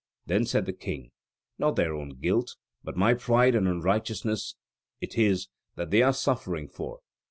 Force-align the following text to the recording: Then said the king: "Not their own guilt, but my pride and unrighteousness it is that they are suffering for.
Then 0.25 0.45
said 0.45 0.65
the 0.65 0.73
king: 0.73 1.11
"Not 1.59 1.75
their 1.75 1.93
own 1.93 2.19
guilt, 2.19 2.55
but 2.83 2.97
my 2.97 3.13
pride 3.13 3.53
and 3.53 3.67
unrighteousness 3.67 4.55
it 4.99 5.15
is 5.15 5.47
that 5.75 5.91
they 5.91 6.01
are 6.01 6.11
suffering 6.11 6.67
for. 6.67 7.01